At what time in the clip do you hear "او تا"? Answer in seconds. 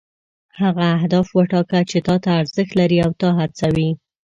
3.05-3.29